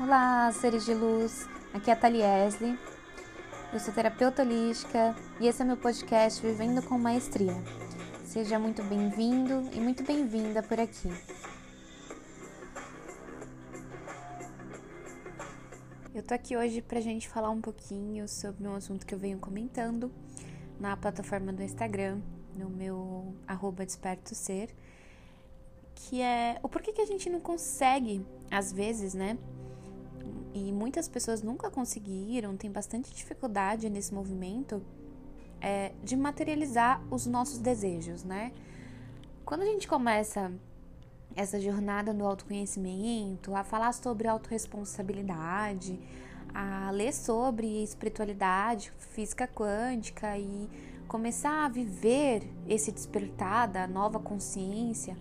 [0.00, 1.48] Olá, seres de luz.
[1.74, 2.78] Aqui é a Thaliesley.
[3.72, 7.52] Eu sou terapeuta holística e esse é meu podcast Vivendo com Maestria.
[8.22, 11.10] Seja muito bem-vindo e muito bem-vinda por aqui.
[16.14, 19.40] Eu tô aqui hoje pra gente falar um pouquinho sobre um assunto que eu venho
[19.40, 20.12] comentando
[20.78, 22.20] na plataforma do Instagram,
[22.54, 24.72] no meu arroba desperto ser,
[25.92, 29.36] que é o porquê que a gente não consegue, às vezes, né?
[30.58, 34.82] E muitas pessoas nunca conseguiram, tem bastante dificuldade nesse movimento
[35.60, 38.52] é, de materializar os nossos desejos, né?
[39.44, 40.52] Quando a gente começa
[41.34, 45.98] essa jornada do autoconhecimento, a falar sobre autorresponsabilidade,
[46.52, 50.68] a ler sobre espiritualidade, física quântica e
[51.06, 55.16] começar a viver esse despertar da nova consciência,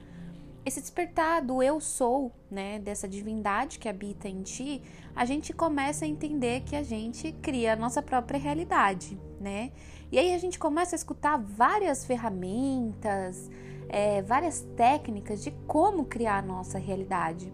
[0.68, 4.82] esse despertar do eu sou, né, dessa divindade que habita em ti,
[5.16, 9.72] a gente começa a entender que a gente cria a nossa própria realidade, né?
[10.12, 13.50] E aí a gente começa a escutar várias ferramentas,
[13.88, 17.52] é, várias técnicas de como criar a nossa realidade.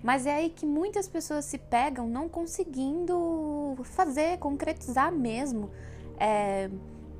[0.00, 5.68] Mas é aí que muitas pessoas se pegam não conseguindo fazer, concretizar mesmo
[6.16, 6.70] é,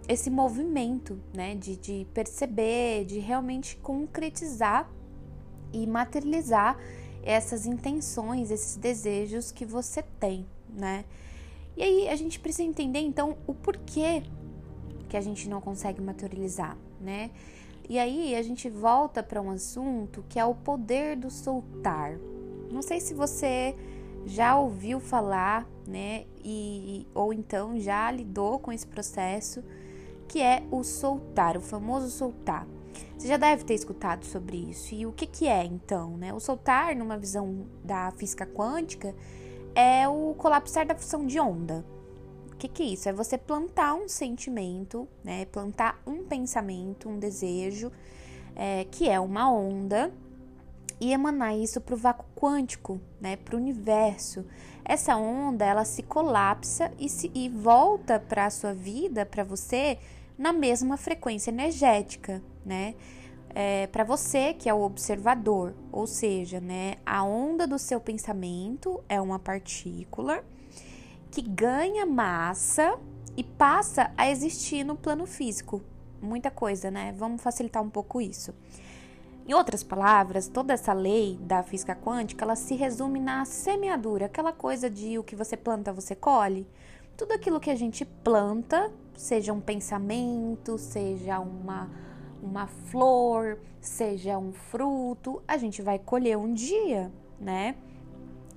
[0.09, 1.57] esse movimento, né?
[1.57, 4.89] De, de perceber, de realmente concretizar
[5.73, 6.79] e materializar
[7.23, 11.05] essas intenções, esses desejos que você tem, né?
[11.77, 14.23] E aí a gente precisa entender então o porquê
[15.09, 17.31] que a gente não consegue materializar, né?
[17.89, 22.17] E aí a gente volta para um assunto que é o poder do soltar.
[22.71, 23.77] Não sei se você
[24.25, 26.25] já ouviu falar, né?
[26.45, 29.63] E ou então já lidou com esse processo
[30.29, 32.67] que é o soltar, o famoso soltar.
[33.23, 34.97] Você já deve ter escutado sobre isso.
[34.97, 36.17] E o que, que é então?
[36.17, 36.35] Né?
[36.35, 39.15] O soltar, numa visão da física quântica,
[39.77, 41.85] é o colapsar da função de onda.
[42.51, 43.09] O que, que é isso?
[43.09, 45.45] É você plantar um sentimento, né?
[45.45, 47.93] plantar um pensamento, um desejo,
[48.57, 50.13] é, que é uma onda,
[51.01, 53.37] e emanar isso para o vácuo quântico, né?
[53.37, 54.45] para o universo.
[54.85, 59.97] Essa onda ela se colapsa e, se, e volta para a sua vida, para você,
[60.37, 62.95] na mesma frequência energética, né?
[63.55, 69.03] É, para você que é o observador, ou seja, né, a onda do seu pensamento
[69.09, 70.43] é uma partícula
[71.31, 72.99] que ganha massa
[73.37, 75.83] e passa a existir no plano físico.
[76.21, 77.15] Muita coisa, né?
[77.19, 78.55] Vamos facilitar um pouco isso.
[79.47, 84.53] Em outras palavras, toda essa lei da física quântica, ela se resume na semeadura, aquela
[84.53, 86.67] coisa de o que você planta, você colhe.
[87.17, 91.91] Tudo aquilo que a gente planta, seja um pensamento, seja uma,
[92.43, 97.77] uma flor, seja um fruto, a gente vai colher um dia, né?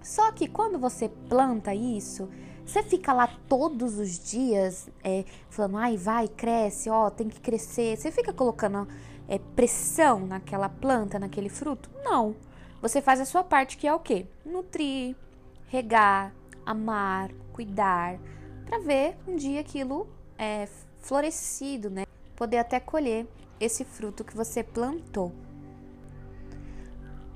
[0.01, 2.29] Só que quando você planta isso,
[2.65, 7.95] você fica lá todos os dias é, falando, ai, vai, cresce, ó, tem que crescer.
[7.95, 8.87] Você fica colocando
[9.27, 11.89] é, pressão naquela planta, naquele fruto?
[12.03, 12.35] Não.
[12.81, 14.25] Você faz a sua parte, que é o quê?
[14.45, 15.15] Nutrir,
[15.67, 16.33] regar,
[16.65, 18.19] amar, cuidar,
[18.65, 20.07] para ver um dia aquilo
[20.37, 20.67] é,
[21.01, 22.05] florescido, né?
[22.35, 23.27] Poder até colher
[23.59, 25.31] esse fruto que você plantou.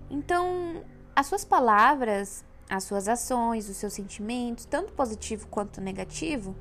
[0.10, 0.84] Então,
[1.16, 6.56] as suas palavras, as suas ações, os seus sentimentos, tanto positivo quanto negativo,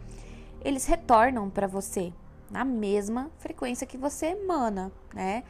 [0.65, 2.13] eles retornam para você
[2.51, 5.45] na mesma frequência que você emana, né?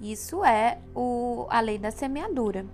[0.00, 2.64] Isso é o, a lei da semeadura.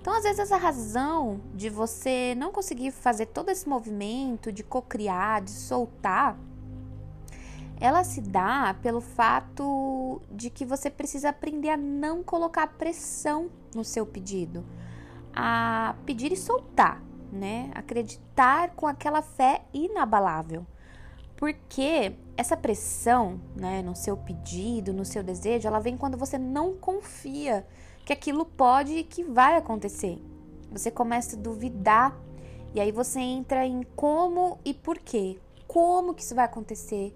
[0.00, 5.42] Então, às vezes, a razão de você não conseguir fazer todo esse movimento de cocriar,
[5.42, 6.38] de soltar,
[7.80, 13.84] ela se dá pelo fato de que você precisa aprender a não colocar pressão no
[13.84, 14.64] seu pedido,
[15.34, 17.70] a pedir e soltar, né?
[17.74, 20.66] Acreditar com aquela fé inabalável.
[21.36, 26.74] Porque essa pressão, né, no seu pedido, no seu desejo, ela vem quando você não
[26.74, 27.66] confia
[28.06, 30.18] que aquilo pode e que vai acontecer.
[30.70, 32.18] Você começa a duvidar
[32.74, 35.38] e aí você entra em como e por quê.
[35.66, 37.14] Como que isso vai acontecer?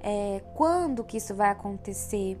[0.00, 2.38] É, quando que isso vai acontecer?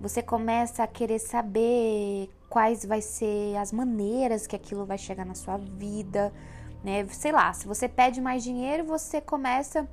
[0.00, 5.34] Você começa a querer saber quais vai ser as maneiras que aquilo vai chegar na
[5.34, 6.32] sua vida,
[6.82, 7.06] né?
[7.08, 9.88] Sei lá, se você pede mais dinheiro, você começa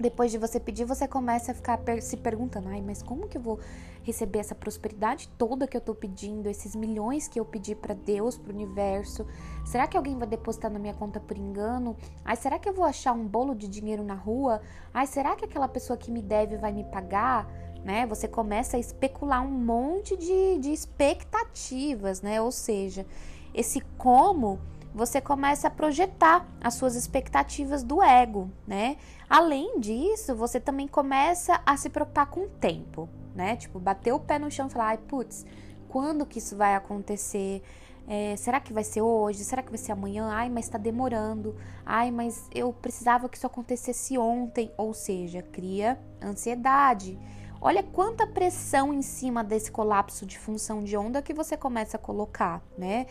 [0.00, 3.42] depois de você pedir, você começa a ficar se perguntando: ai, mas como que eu
[3.42, 3.60] vou
[4.02, 8.36] receber essa prosperidade toda que eu tô pedindo, esses milhões que eu pedi para Deus,
[8.36, 9.26] para o universo?
[9.64, 11.96] Será que alguém vai depositar na minha conta por engano?
[12.24, 14.60] Ai, será que eu vou achar um bolo de dinheiro na rua?
[14.92, 17.48] Ai, será que aquela pessoa que me deve vai me pagar?
[17.84, 18.06] Né?
[18.06, 22.40] Você começa a especular um monte de, de expectativas, né?
[22.40, 23.04] Ou seja,
[23.52, 24.60] esse como
[24.94, 28.96] você começa a projetar as suas expectativas do ego, né?
[29.28, 33.56] Além disso, você também começa a se preocupar com o tempo, né?
[33.56, 35.44] Tipo, bater o pé no chão e falar, ai, putz,
[35.88, 37.62] quando que isso vai acontecer?
[38.06, 39.44] É, será que vai ser hoje?
[39.44, 40.28] Será que vai ser amanhã?
[40.30, 41.54] Ai, mas tá demorando.
[41.84, 44.72] Ai, mas eu precisava que isso acontecesse ontem.
[44.76, 47.18] Ou seja, cria ansiedade.
[47.60, 52.00] Olha quanta pressão em cima desse colapso de função de onda que você começa a
[52.00, 53.06] colocar, né?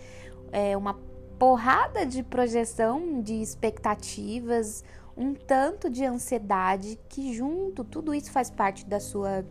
[0.51, 0.99] É uma
[1.39, 4.83] porrada de projeção de expectativas,
[5.15, 9.45] um tanto de ansiedade que junto tudo isso faz parte da sua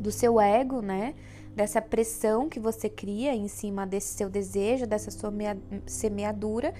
[0.00, 1.14] do seu ego, né?
[1.54, 5.30] Dessa pressão que você cria em cima desse seu desejo, dessa sua
[5.86, 6.72] semeadura,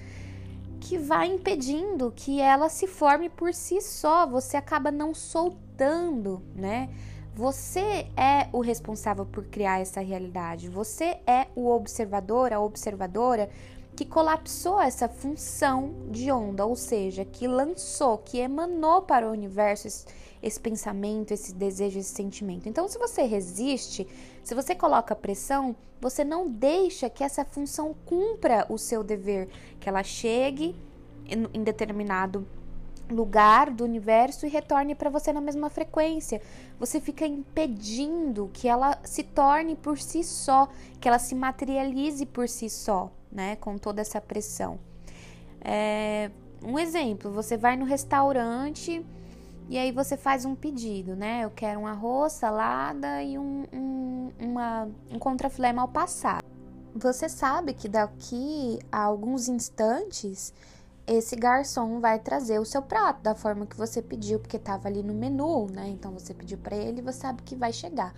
[0.79, 4.25] que vai impedindo que ela se forme por si só.
[4.25, 6.89] Você acaba não soltando, né?
[7.35, 10.67] Você é o responsável por criar essa realidade.
[10.67, 13.49] Você é o observador, a observadora
[13.95, 19.87] que colapsou essa função de onda, ou seja, que lançou, que emanou para o universo
[20.41, 22.67] esse, pensamento, esse desejo, esse sentimento.
[22.67, 24.07] Então, se você resiste,
[24.43, 29.47] se você coloca pressão, você não deixa que essa função cumpra o seu dever,
[29.79, 30.75] que ela chegue
[31.53, 32.45] em determinado
[33.11, 36.41] lugar do universo e retorne para você na mesma frequência.
[36.79, 42.47] Você fica impedindo que ela se torne por si só, que ela se materialize por
[42.47, 43.57] si só, né?
[43.57, 44.79] Com toda essa pressão.
[45.59, 46.31] É,
[46.63, 49.05] um exemplo: você vai no restaurante
[49.71, 51.45] e aí você faz um pedido, né?
[51.45, 56.43] Eu quero um arroz, salada e um, um, uma, um contrafilé mal passado.
[56.93, 60.53] Você sabe que daqui a alguns instantes
[61.07, 65.01] esse garçom vai trazer o seu prato da forma que você pediu, porque estava ali
[65.01, 65.87] no menu, né?
[65.87, 68.13] Então você pediu para ele e você sabe que vai chegar.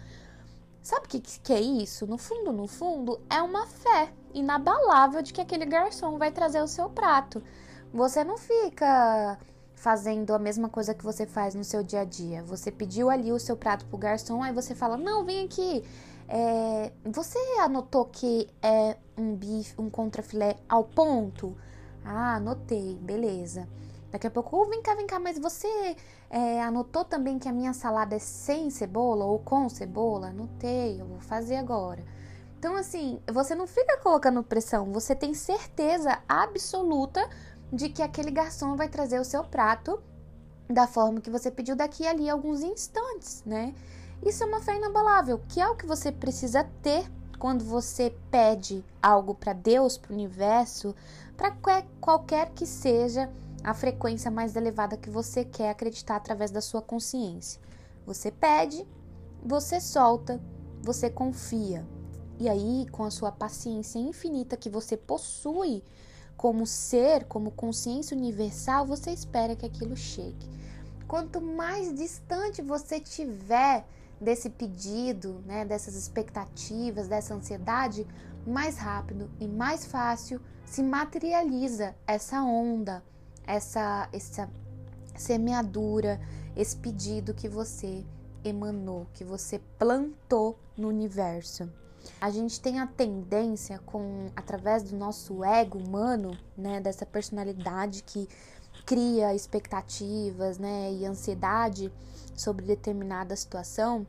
[0.82, 2.08] Sabe o que, que é isso?
[2.08, 6.68] No fundo, no fundo, é uma fé inabalável de que aquele garçom vai trazer o
[6.68, 7.44] seu prato.
[7.94, 9.38] Você não fica
[9.84, 12.42] fazendo a mesma coisa que você faz no seu dia a dia.
[12.44, 15.84] Você pediu ali o seu prato pro garçom, aí você fala: Não, vem aqui.
[16.26, 21.56] É, você anotou que é um bife, um contrafilé ao ponto?
[22.06, 23.68] Ah, anotei, beleza.
[24.10, 25.98] Daqui a pouco, oh, vem cá, vem cá, mas você
[26.30, 30.28] é, anotou também que a minha salada é sem cebola ou com cebola?
[30.28, 32.04] Anotei, eu vou fazer agora.
[32.58, 37.28] Então, assim, você não fica colocando pressão, você tem certeza absoluta
[37.74, 40.00] de que aquele garçom vai trazer o seu prato
[40.70, 43.74] da forma que você pediu daqui ali a alguns instantes, né?
[44.24, 48.86] Isso é uma fé inabalável, que é o que você precisa ter quando você pede
[49.02, 50.96] algo para Deus, para o universo,
[51.36, 51.52] para
[52.00, 53.30] qualquer que seja
[53.64, 57.60] a frequência mais elevada que você quer acreditar através da sua consciência.
[58.06, 58.88] Você pede,
[59.44, 60.40] você solta,
[60.82, 61.86] você confia.
[62.40, 65.84] E aí, com a sua paciência infinita que você possui
[66.36, 70.50] como ser, como consciência universal, você espera que aquilo chegue.
[71.08, 73.86] Quanto mais distante você tiver
[74.20, 78.08] desse pedido, né, dessas expectativas, dessa ansiedade,
[78.46, 83.04] mais rápido e mais fácil se materializa essa onda,
[83.46, 84.50] essa, essa
[85.16, 86.20] semeadura,
[86.56, 88.04] esse pedido que você
[88.44, 91.70] emanou, que você plantou no universo.
[92.20, 98.28] A gente tem a tendência com através do nosso ego humano, né, dessa personalidade que
[98.86, 101.92] cria expectativas, né, e ansiedade
[102.36, 104.06] sobre determinada situação,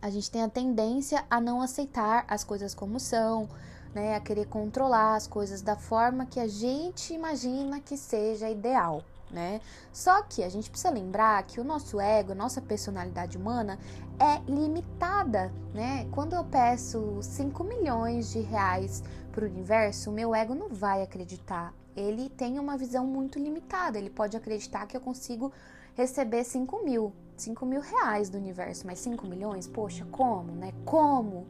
[0.00, 3.48] a gente tem a tendência a não aceitar as coisas como são,
[3.94, 9.02] né, a querer controlar as coisas da forma que a gente imagina que seja ideal.
[9.30, 9.60] Né?
[9.92, 13.76] Só que a gente precisa lembrar que o nosso ego, nossa personalidade humana
[14.20, 16.06] é limitada, né?
[16.12, 19.02] Quando eu peço 5 milhões de reais
[19.32, 21.74] para o universo, o meu ego não vai acreditar.
[21.96, 23.98] Ele tem uma visão muito limitada.
[23.98, 25.52] Ele pode acreditar que eu consigo
[25.94, 30.72] receber 5 mil, 5 mil reais do universo, mas 5 milhões, poxa, como, né?
[30.84, 31.46] Como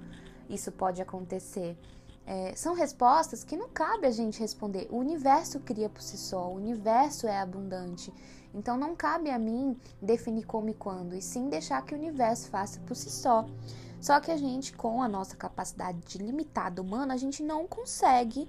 [0.49, 1.77] isso pode acontecer?
[2.27, 4.89] É, são respostas que não cabe a gente responder.
[4.91, 8.13] O universo cria por si só, o universo é abundante.
[8.53, 12.49] Então não cabe a mim definir como e quando, e sim deixar que o universo
[12.49, 13.47] faça por si só.
[14.01, 18.49] Só que a gente, com a nossa capacidade limitada humana, a gente não consegue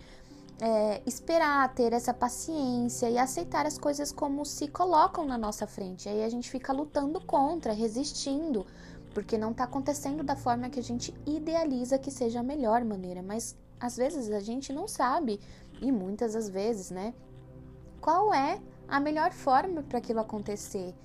[0.59, 6.09] é, esperar, ter essa paciência e aceitar as coisas como se colocam na nossa frente.
[6.09, 8.65] Aí a gente fica lutando contra, resistindo,
[9.13, 13.21] porque não está acontecendo da forma que a gente idealiza que seja a melhor maneira.
[13.21, 15.39] Mas às vezes a gente não sabe,
[15.81, 17.13] e muitas das vezes, né?
[18.01, 20.95] Qual é a melhor forma para aquilo acontecer?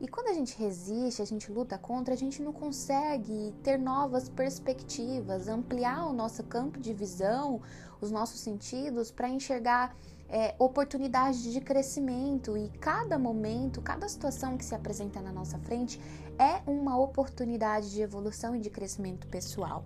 [0.00, 4.28] E quando a gente resiste, a gente luta contra, a gente não consegue ter novas
[4.28, 7.60] perspectivas, ampliar o nosso campo de visão,
[8.00, 9.96] os nossos sentidos para enxergar
[10.28, 12.58] é, oportunidades de crescimento.
[12.58, 16.00] E cada momento, cada situação que se apresenta na nossa frente
[16.36, 19.84] é uma oportunidade de evolução e de crescimento pessoal.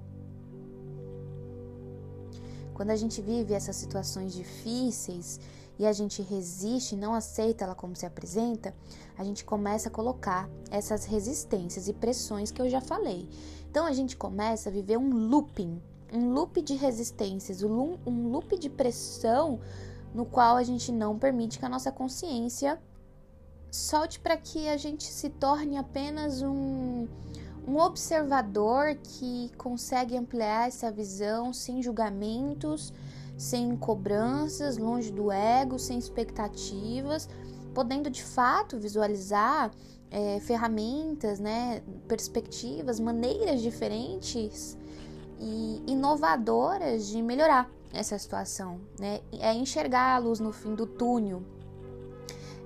[2.76, 5.40] Quando a gente vive essas situações difíceis,
[5.78, 8.75] e a gente resiste, não aceita ela como se apresenta,
[9.16, 13.26] a gente começa a colocar essas resistências e pressões que eu já falei.
[13.71, 15.80] Então a gente começa a viver um looping,
[16.12, 19.59] um loop de resistências, um loop de pressão
[20.14, 22.78] no qual a gente não permite que a nossa consciência
[23.71, 27.09] solte para que a gente se torne apenas um,
[27.67, 32.93] um observador que consegue ampliar essa visão sem julgamentos
[33.37, 37.29] sem cobranças, longe do ego, sem expectativas,
[37.75, 39.71] podendo de fato visualizar
[40.11, 44.79] é, ferramentas, né, perspectivas, maneiras diferentes
[45.39, 49.21] e inovadoras de melhorar essa situação, né?
[49.33, 51.43] É enxergar a luz no fim do túnel,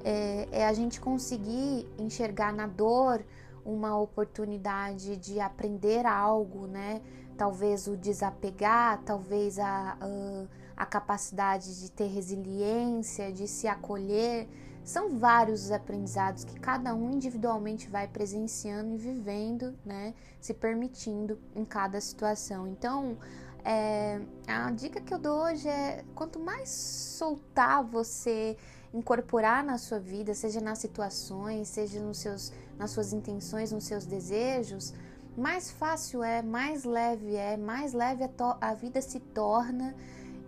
[0.04, 3.24] é, é a gente conseguir enxergar na dor
[3.64, 7.00] uma oportunidade de aprender algo, né?
[7.36, 10.46] Talvez o desapegar, talvez a, a
[10.80, 14.48] a capacidade de ter resiliência, de se acolher.
[14.82, 20.14] São vários os aprendizados que cada um individualmente vai presenciando e vivendo, né?
[20.40, 22.66] Se permitindo em cada situação.
[22.66, 23.18] Então,
[23.62, 28.56] é, a dica que eu dou hoje é: quanto mais soltar você
[28.94, 34.06] incorporar na sua vida, seja nas situações, seja nos seus, nas suas intenções, nos seus
[34.06, 34.94] desejos,
[35.36, 39.94] mais fácil é, mais leve é, mais leve a, a vida se torna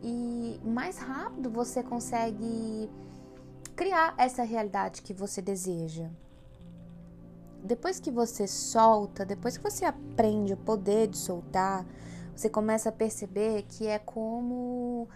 [0.02, 2.90] e mais rápido você consegue
[3.76, 6.08] criar essa realidade que você deseja.
[7.62, 11.86] Depois que você solta, depois que você aprende o poder de soltar,
[12.34, 15.06] você começa a perceber que é como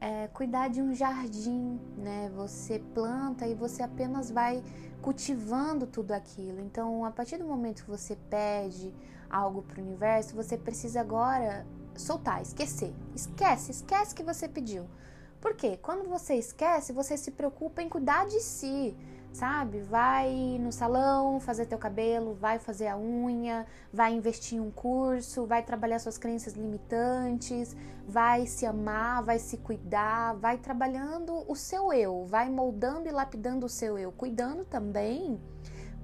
[0.00, 2.30] é, cuidar de um jardim, né?
[2.36, 4.62] Você planta e você apenas vai
[5.02, 6.60] cultivando tudo aquilo.
[6.60, 8.94] Então, a partir do momento que você pede
[9.28, 12.94] algo para o universo, você precisa agora soltar, esquecer.
[13.14, 14.86] Esquece, esquece que você pediu.
[15.40, 18.96] Porque quando você esquece, você se preocupa em cuidar de si,
[19.32, 19.80] sabe?
[19.80, 25.46] Vai no salão fazer teu cabelo, vai fazer a unha, vai investir em um curso,
[25.46, 31.92] vai trabalhar suas crenças limitantes, vai se amar, vai se cuidar, vai trabalhando o seu
[31.92, 35.40] eu, vai moldando e lapidando o seu eu, cuidando também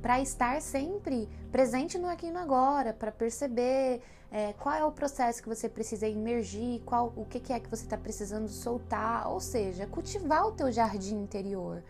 [0.03, 4.93] para estar sempre presente no aqui e no agora, para perceber é, qual é o
[4.93, 9.29] processo que você precisa emergir, qual, o que, que é que você está precisando soltar,
[9.31, 11.83] ou seja, cultivar o teu jardim interior.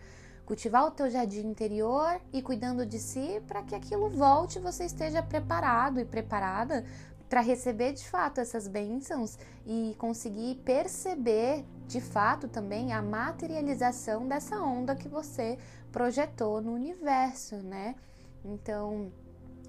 [0.45, 4.85] Cultivar o teu jardim interior e cuidando de si para que aquilo volte e você
[4.85, 6.85] esteja preparado e preparada
[7.27, 14.57] para receber de fato essas bênçãos e conseguir perceber de fato também a materialização dessa
[14.59, 15.57] onda que você
[15.91, 17.95] projetou no universo, né?
[18.43, 19.11] Então,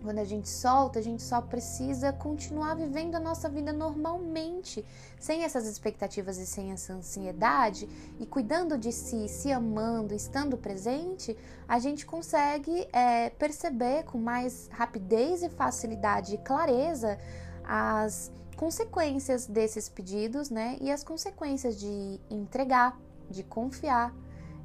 [0.02, 4.84] quando a gente solta, a gente só precisa continuar vivendo a nossa vida normalmente,
[5.18, 7.88] sem essas expectativas e sem essa ansiedade,
[8.18, 11.36] e cuidando de si, se amando, estando presente,
[11.68, 17.18] a gente consegue é, perceber com mais rapidez e facilidade e clareza
[17.64, 20.76] as consequências desses pedidos, né?
[20.80, 22.98] E as consequências de entregar,
[23.28, 24.14] de confiar,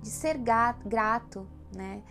[0.01, 2.01] de ser grato, né?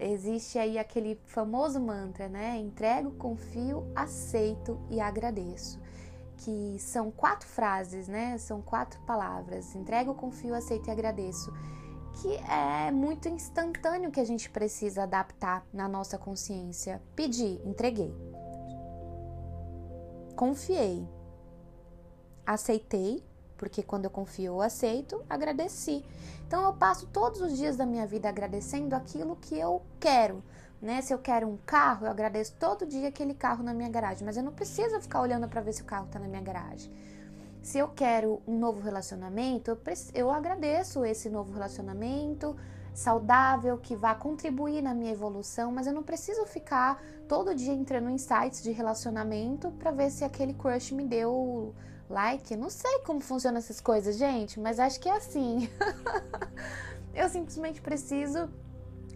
[0.00, 2.56] Existe aí aquele famoso mantra, né?
[2.58, 5.80] Entrego, confio, aceito e agradeço.
[6.36, 8.38] Que são quatro frases, né?
[8.38, 9.74] São quatro palavras.
[9.74, 11.52] Entrego, confio, aceito e agradeço.
[12.20, 17.02] Que é muito instantâneo que a gente precisa adaptar na nossa consciência.
[17.16, 18.14] Pedi, entreguei.
[20.36, 21.04] Confiei,
[22.46, 23.24] aceitei,
[23.58, 26.02] porque quando eu confio, eu aceito, agradeci.
[26.46, 30.42] Então eu passo todos os dias da minha vida agradecendo aquilo que eu quero.
[30.80, 31.02] Né?
[31.02, 34.36] Se eu quero um carro, eu agradeço todo dia aquele carro na minha garagem, mas
[34.36, 36.90] eu não preciso ficar olhando para ver se o carro está na minha garagem.
[37.60, 39.78] Se eu quero um novo relacionamento, eu,
[40.14, 42.56] eu agradeço esse novo relacionamento
[42.94, 48.08] saudável que vá contribuir na minha evolução, mas eu não preciso ficar todo dia entrando
[48.08, 51.74] em sites de relacionamento para ver se aquele crush me deu
[52.08, 52.56] like.
[52.56, 55.68] Não sei como funcionam essas coisas, gente, mas acho que é assim.
[57.14, 58.48] eu simplesmente preciso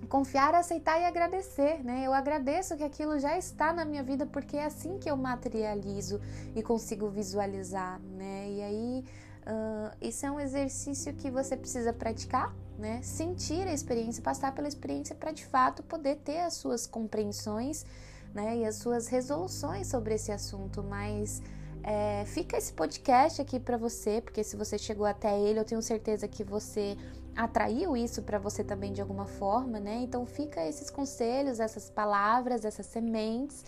[0.09, 2.03] confiar, aceitar e agradecer, né?
[2.05, 6.21] Eu agradeço que aquilo já está na minha vida porque é assim que eu materializo
[6.55, 8.51] e consigo visualizar, né?
[8.51, 9.05] E aí
[9.43, 13.01] Uh, isso é um exercício que você precisa praticar, né?
[13.03, 17.85] Sentir a experiência, passar pela experiência para de fato poder ter as suas compreensões,
[18.33, 18.59] né?
[18.59, 20.83] E as suas resoluções sobre esse assunto.
[20.83, 21.43] Mas
[21.83, 25.83] é, fica esse podcast aqui para você, porque se você chegou até ele, eu tenho
[25.83, 26.97] certeza que você
[27.35, 30.01] atraiu isso para você também de alguma forma, né?
[30.03, 33.65] Então fica esses conselhos, essas palavras, essas sementes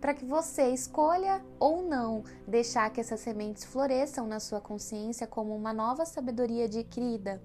[0.00, 5.54] para que você escolha ou não deixar que essas sementes floresçam na sua consciência como
[5.54, 7.42] uma nova sabedoria adquirida.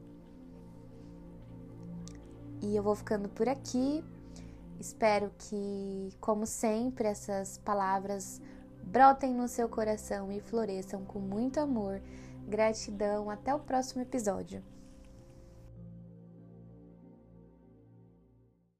[2.61, 4.03] E eu vou ficando por aqui.
[4.79, 8.41] Espero que, como sempre, essas palavras
[8.83, 12.01] brotem no seu coração e floresçam com muito amor.
[12.47, 13.29] Gratidão.
[13.29, 14.63] Até o próximo episódio.